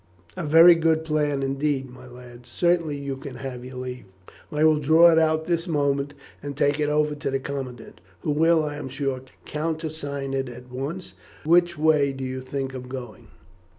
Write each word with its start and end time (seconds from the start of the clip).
"A 0.35 0.47
very 0.47 0.73
good 0.73 1.03
plan 1.05 1.43
indeed, 1.43 1.87
my 1.91 2.07
lad. 2.07 2.47
Certainly, 2.47 2.97
you 2.97 3.15
can 3.15 3.35
have 3.35 3.63
your 3.63 3.75
leave. 3.75 4.05
I 4.51 4.63
will 4.63 4.79
draw 4.79 5.11
it 5.11 5.19
out 5.19 5.45
this 5.45 5.67
moment, 5.67 6.15
and 6.41 6.57
take 6.57 6.79
it 6.79 6.89
over 6.89 7.13
to 7.13 7.29
the 7.29 7.37
commandant, 7.39 8.01
who 8.21 8.31
will, 8.31 8.63
I 8.63 8.77
am 8.77 8.89
sure, 8.89 9.21
countersign 9.45 10.33
it 10.33 10.49
at 10.49 10.71
once. 10.71 11.13
Which 11.43 11.77
way 11.77 12.13
do 12.13 12.23
you 12.23 12.41
think 12.41 12.73
of 12.73 12.89
going?" 12.89 13.27